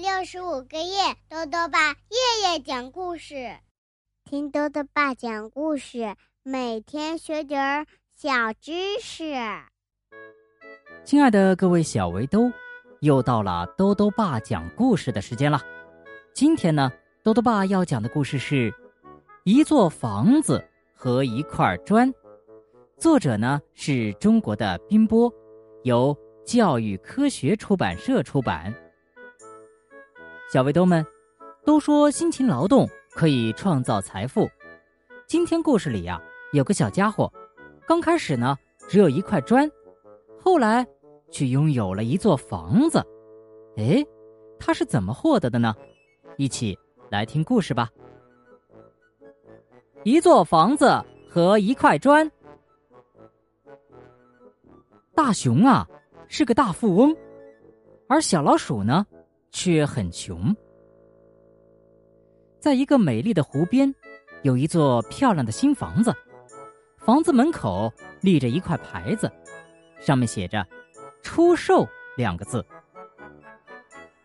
[0.00, 3.58] 六十五个夜，豆豆爸夜夜讲故事，
[4.24, 9.34] 听豆豆爸讲故事，每天学点儿小知识。
[11.04, 12.50] 亲爱的各位小围兜，
[13.00, 15.60] 又到了豆豆爸讲故事的时间了。
[16.32, 16.90] 今天呢，
[17.22, 18.72] 豆豆爸要讲的故事是
[19.44, 22.10] 《一座房子和一块砖》，
[22.96, 25.30] 作者呢是中国的冰波，
[25.82, 28.74] 由教育科学出版社出版。
[30.52, 31.06] 小围兜们，
[31.64, 34.50] 都说辛勤劳动可以创造财富。
[35.24, 36.20] 今天故事里呀，
[36.52, 37.32] 有个小家伙，
[37.86, 39.70] 刚开始呢只有一块砖，
[40.40, 40.84] 后来
[41.30, 42.98] 却拥有了一座房子。
[43.76, 44.04] 哎，
[44.58, 45.72] 他是怎么获得的呢？
[46.36, 46.76] 一起
[47.10, 47.88] 来听故事吧。
[50.02, 52.28] 一座房子和一块砖。
[55.14, 55.86] 大熊啊
[56.26, 57.16] 是个大富翁，
[58.08, 59.06] 而小老鼠呢？
[59.50, 60.54] 却很穷。
[62.58, 63.94] 在一个美丽的湖边，
[64.42, 66.14] 有一座漂亮的新房子。
[66.98, 69.30] 房子门口立着一块牌子，
[70.00, 70.66] 上面写着
[71.22, 71.86] “出售”
[72.18, 72.64] 两个字。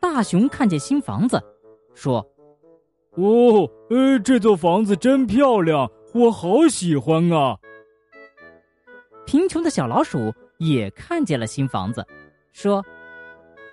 [0.00, 1.40] 大熊看见新房子，
[1.94, 2.26] 说
[3.14, 7.56] ：“哦，呃，这座房子真漂亮，我好喜欢啊！”
[9.24, 12.04] 贫穷的小老鼠也看见了新房子，
[12.52, 12.84] 说：“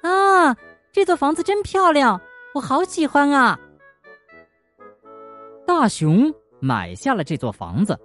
[0.03, 0.55] 啊！”
[0.93, 2.19] 这座房子真漂亮，
[2.53, 3.57] 我好喜欢啊！
[5.65, 7.97] 大熊买下了这座房子，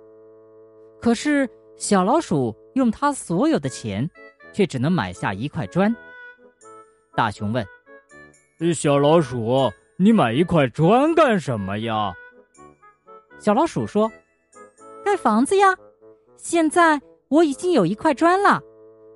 [1.01, 4.09] 可是小老鼠用它所有的钱，
[4.53, 5.95] 却只能买下一块砖。
[7.17, 7.67] 大熊问
[8.73, 12.15] ：“小老鼠，你买一块砖干什么呀？”
[13.41, 14.09] 小老鼠说
[15.05, 15.75] ：“盖房子呀！
[16.37, 18.63] 现在我已经有一块砖了，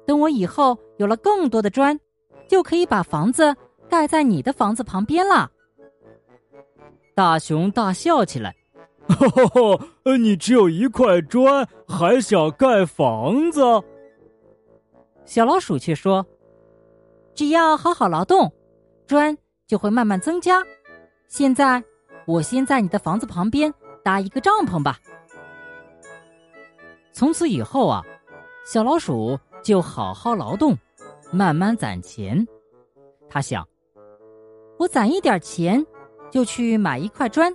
[0.04, 1.96] 等我以后有了更多的砖。”
[2.50, 3.54] 就可以把房子
[3.88, 5.48] 盖在你的房子旁边了。
[7.14, 8.52] 大熊大笑起来
[9.06, 9.14] ：“哈
[9.46, 13.62] 哈，你只有一块砖，还想盖房子？”
[15.24, 16.26] 小老鼠却说
[17.36, 18.52] ：“只要好好劳动，
[19.06, 20.60] 砖就会慢慢增加。
[21.28, 21.80] 现在，
[22.26, 23.72] 我先在你的房子旁边
[24.02, 24.98] 搭一个帐篷吧。”
[27.14, 28.02] 从此以后啊，
[28.66, 30.76] 小老鼠就好好劳动。
[31.32, 32.46] 慢慢攒钱，
[33.28, 33.66] 他想：
[34.78, 35.84] 我攒一点钱，
[36.30, 37.54] 就去买一块砖，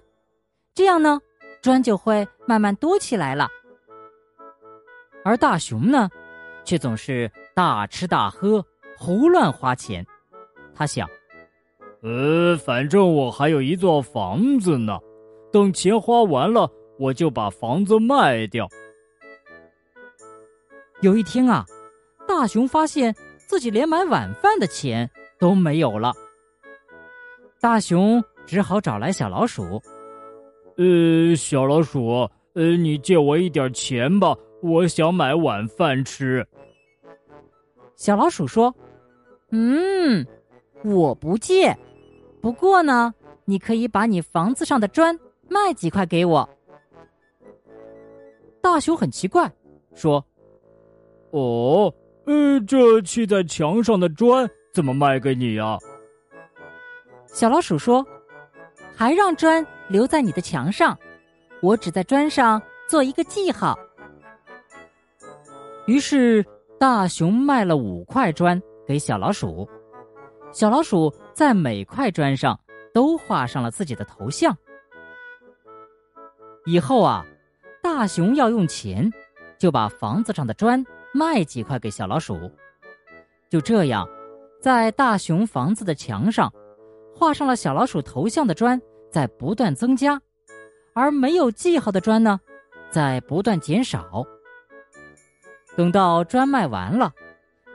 [0.74, 1.20] 这样呢，
[1.62, 3.50] 砖就会慢慢多起来了。
[5.24, 6.10] 而大熊呢，
[6.64, 8.66] 却总是大吃大喝，
[8.98, 10.06] 胡乱花钱。
[10.74, 11.10] 他想：
[12.02, 14.98] 呃，反正我还有一座房子呢，
[15.52, 18.70] 等钱花完了，我就把房子卖掉。
[21.02, 21.66] 有一天啊，
[22.26, 23.14] 大熊发现。
[23.48, 26.14] 自己连买晚饭的钱都没有了，
[27.60, 29.82] 大熊只好找来小老鼠。
[30.78, 36.46] 呃，小老鼠，呃，你借我一点钱吧，我想买晚饭吃。
[37.96, 38.76] 小老鼠说
[39.52, 40.26] ：“嗯，
[40.84, 41.76] 我不借，
[42.42, 43.14] 不过呢，
[43.46, 45.18] 你可以把你房子上的砖
[45.48, 46.50] 卖几块给我。”
[48.60, 49.50] 大熊很奇怪，
[49.94, 50.26] 说
[51.32, 51.94] ：“哦。”
[52.26, 55.78] 呃，这砌在墙上的砖怎么卖给你呀？
[57.28, 58.06] 小老鼠说
[58.96, 60.98] ：“还让砖留在你的墙上，
[61.62, 63.78] 我只在砖上做一个记号。”
[65.86, 66.44] 于是
[66.80, 69.70] 大熊卖了五块砖给小老鼠，
[70.52, 72.60] 小老鼠在每块砖上
[72.92, 74.58] 都画上了自己的头像。
[76.66, 77.24] 以后啊，
[77.84, 79.12] 大熊要用钱，
[79.60, 80.84] 就把房子上的砖。
[81.16, 82.52] 卖几块给小老鼠，
[83.50, 84.06] 就这样，
[84.60, 86.52] 在大熊房子的墙上
[87.16, 90.22] 画上了小老鼠头像的砖在不断增加，
[90.94, 92.38] 而没有记号的砖呢，
[92.92, 94.26] 在不断减少。
[95.78, 97.14] 等到砖卖完了，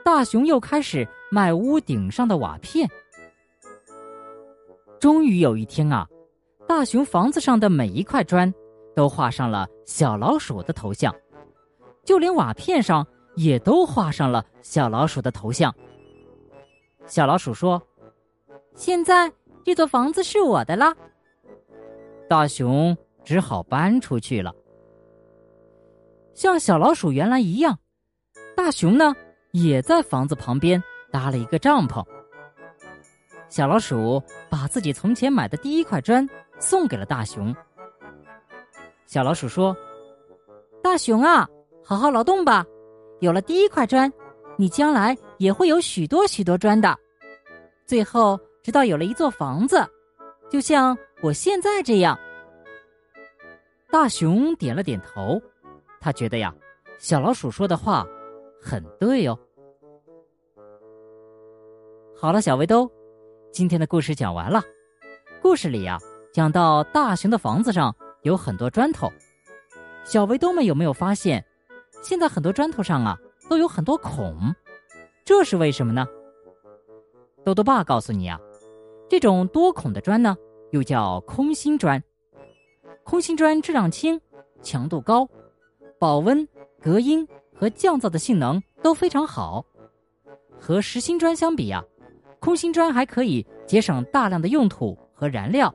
[0.05, 2.87] 大熊又开始卖屋顶上的瓦片。
[4.99, 6.07] 终于有一天啊，
[6.67, 8.53] 大熊房子上的每一块砖
[8.95, 11.11] 都画上了小老鼠的头像，
[12.05, 13.03] 就连瓦片上。
[13.41, 15.73] 也都画上了小老鼠的头像。
[17.07, 17.81] 小老鼠说
[18.75, 19.31] ：“现在
[19.65, 20.95] 这座房子是我的啦。”
[22.29, 22.95] 大熊
[23.25, 24.53] 只好搬出去了。
[26.35, 27.79] 像小老鼠原来一样，
[28.55, 29.15] 大熊呢
[29.51, 32.05] 也在房子旁边搭了一个帐篷。
[33.49, 34.21] 小老鼠
[34.51, 36.27] 把自己从前买的第一块砖
[36.59, 37.53] 送给了大熊。
[39.07, 39.75] 小老鼠说
[40.83, 41.49] ：“大熊啊，
[41.83, 42.63] 好好劳动吧。”
[43.21, 44.11] 有了第一块砖，
[44.57, 46.97] 你将来也会有许多许多砖的。
[47.85, 49.87] 最后，直到有了一座房子，
[50.49, 52.19] 就像我现在这样。
[53.91, 55.39] 大熊点了点头，
[55.99, 56.51] 他觉得呀，
[56.97, 58.03] 小老鼠说的话
[58.59, 59.37] 很对哦。
[62.17, 62.89] 好了，小围兜，
[63.51, 64.63] 今天的故事讲完了。
[65.43, 65.99] 故事里呀，
[66.33, 69.11] 讲到大熊的房子上有很多砖头，
[70.05, 71.45] 小围兜们有没有发现，
[72.01, 73.17] 现在很多砖头上啊
[73.49, 74.53] 都有很多孔，
[75.23, 76.07] 这是为什么呢？
[77.43, 78.39] 豆豆爸告诉你啊，
[79.09, 80.35] 这种多孔的砖呢，
[80.71, 82.01] 又叫空心砖。
[83.03, 84.19] 空心砖质量轻，
[84.61, 85.27] 强度高，
[85.99, 86.47] 保温、
[86.81, 89.65] 隔音和降噪的性能都非常好。
[90.59, 91.83] 和实心砖相比呀，
[92.39, 94.97] 空心砖还可以节省大量的用土。
[95.13, 95.71] 和燃料，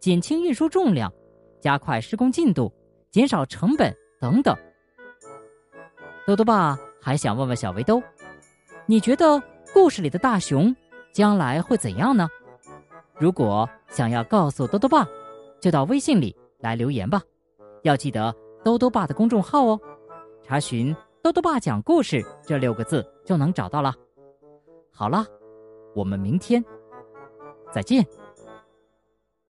[0.00, 1.12] 减轻运输重量，
[1.60, 2.72] 加快施工进度，
[3.12, 4.56] 减少成本等等。
[6.26, 8.00] 豆豆爸还想问问小围兜，
[8.86, 9.42] 你觉得
[9.74, 10.74] 故事里的大熊
[11.12, 12.28] 将来会怎样呢？
[13.18, 15.06] 如果想要告诉豆豆爸，
[15.60, 17.20] 就到微信里来留言吧。
[17.82, 18.34] 要记得
[18.64, 19.80] 豆豆爸的公众号哦，
[20.44, 23.92] 查询“豆豆爸讲故事”这六个字就能找到了。
[24.92, 25.26] 好了，
[25.94, 26.64] 我们明天
[27.72, 28.06] 再见。